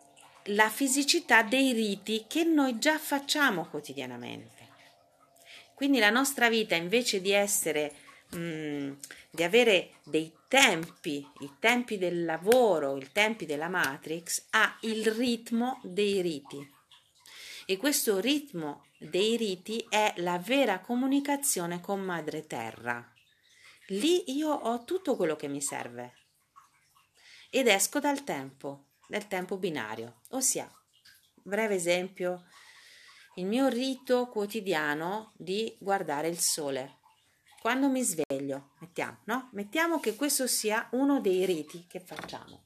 la 0.48 0.68
fisicità 0.68 1.42
dei 1.42 1.72
riti 1.72 2.24
che 2.28 2.44
noi 2.44 2.78
già 2.78 2.98
facciamo 2.98 3.66
quotidianamente. 3.66 4.66
Quindi 5.74 5.98
la 5.98 6.10
nostra 6.10 6.48
vita 6.48 6.74
invece 6.74 7.20
di 7.20 7.32
essere 7.32 7.94
mh, 8.30 8.38
mm, 8.38 8.92
di 9.30 9.42
avere 9.42 9.92
dei 10.04 10.32
tempi, 10.48 11.26
i 11.40 11.52
tempi 11.58 11.98
del 11.98 12.24
lavoro, 12.24 12.96
i 12.96 13.10
tempi 13.12 13.46
della 13.46 13.68
Matrix, 13.68 14.46
ha 14.50 14.76
il 14.82 15.06
ritmo 15.12 15.80
dei 15.82 16.20
riti. 16.20 16.76
E 17.66 17.76
questo 17.76 18.18
ritmo 18.18 18.86
dei 18.98 19.36
riti 19.36 19.84
è 19.88 20.14
la 20.16 20.38
vera 20.38 20.80
comunicazione 20.80 21.80
con 21.80 22.00
Madre 22.00 22.46
Terra. 22.46 23.12
Lì 23.88 24.32
io 24.32 24.50
ho 24.50 24.84
tutto 24.84 25.16
quello 25.16 25.36
che 25.36 25.48
mi 25.48 25.60
serve 25.60 26.14
ed 27.50 27.66
esco 27.66 27.98
dal 27.98 28.24
tempo, 28.24 28.87
dal 29.08 29.26
tempo 29.26 29.56
binario, 29.56 30.20
ossia, 30.30 30.70
breve 31.42 31.74
esempio, 31.74 32.44
il 33.36 33.46
mio 33.46 33.68
rito 33.68 34.28
quotidiano 34.28 35.32
di 35.36 35.76
guardare 35.80 36.28
il 36.28 36.38
sole 36.38 36.98
quando 37.60 37.88
mi 37.88 38.02
sveglio, 38.02 38.70
mettiamo, 38.78 39.18
no? 39.24 39.48
Mettiamo 39.52 39.98
che 39.98 40.14
questo 40.14 40.46
sia 40.46 40.88
uno 40.92 41.20
dei 41.20 41.44
riti 41.44 41.86
che 41.88 41.98
facciamo 41.98 42.62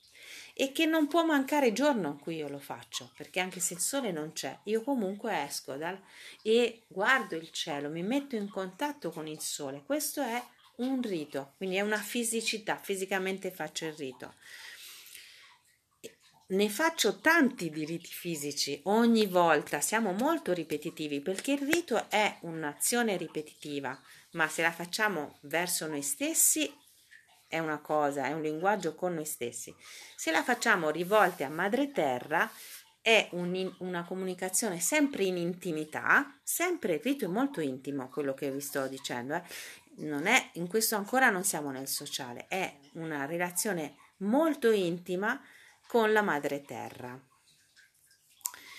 e 0.55 0.70
che 0.70 0.85
non 0.85 1.09
può 1.09 1.24
mancare 1.24 1.72
giorno 1.72 2.09
in 2.09 2.18
cui 2.18 2.37
io 2.37 2.48
lo 2.48 2.59
faccio, 2.59 3.11
perché 3.16 3.40
anche 3.40 3.59
se 3.59 3.74
il 3.74 3.81
sole 3.81 4.12
non 4.12 4.33
c'è, 4.33 4.61
io 4.64 4.83
comunque 4.83 5.44
esco 5.44 5.76
dal, 5.76 5.98
e 6.42 6.85
guardo 6.88 7.37
il 7.37 7.50
cielo, 7.50 7.88
mi 7.88 8.02
metto 8.02 8.37
in 8.37 8.50
contatto 8.50 9.11
con 9.11 9.26
il 9.26 9.40
sole. 9.40 9.83
Questo 9.83 10.20
è 10.20 10.40
un 10.76 11.00
rito, 11.00 11.55
quindi 11.57 11.76
è 11.76 11.81
una 11.81 11.96
fisicità, 11.96 12.76
fisicamente 12.76 13.50
faccio 13.50 13.87
il 13.87 13.94
rito. 13.94 14.35
Ne 16.53 16.69
faccio 16.69 17.19
tanti 17.19 17.71
di 17.71 17.87
riti 17.87 18.12
fisici 18.12 18.79
ogni 18.85 19.25
volta, 19.25 19.81
siamo 19.81 20.12
molto 20.12 20.53
ripetitivi 20.53 21.23
perché 21.23 21.53
il 21.53 21.61
rito 21.61 22.11
è 22.11 22.37
un'azione 22.43 23.17
ripetitiva 23.17 23.99
ma 24.33 24.47
se 24.49 24.61
la 24.61 24.71
facciamo 24.71 25.38
verso 25.43 25.87
noi 25.87 26.03
stessi 26.03 26.71
è 27.49 27.59
una 27.59 27.79
cosa, 27.79 28.27
è 28.27 28.33
un 28.33 28.43
linguaggio 28.43 28.95
con 28.95 29.15
noi 29.15 29.25
stessi. 29.25 29.75
Se 30.15 30.31
la 30.31 30.43
facciamo 30.43 30.91
rivolte 30.91 31.45
a 31.45 31.49
madre 31.49 31.91
terra 31.91 32.51
è 33.01 33.29
un, 33.33 33.75
una 33.79 34.05
comunicazione 34.05 34.79
sempre 34.79 35.25
in 35.25 35.38
intimità, 35.38 36.38
sempre 36.43 36.95
il 36.95 37.01
rito 37.01 37.25
è 37.25 37.29
molto 37.29 37.62
intimo, 37.62 38.11
quello 38.11 38.35
che 38.35 38.51
vi 38.51 38.61
sto 38.61 38.87
dicendo, 38.88 39.37
eh. 39.37 39.43
non 40.05 40.27
è, 40.27 40.51
in 40.55 40.69
questo 40.69 40.97
ancora 40.97 41.31
non 41.31 41.45
siamo 41.45 41.71
nel 41.71 41.88
sociale, 41.88 42.45
è 42.49 42.77
una 42.93 43.25
relazione 43.25 43.97
molto 44.19 44.71
intima 44.71 45.41
con 45.92 46.14
la 46.14 46.22
madre 46.22 46.61
terra. 46.61 47.32